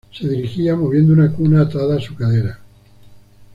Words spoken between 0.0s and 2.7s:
Se dirigía moviendo una cuna atada a su cadera.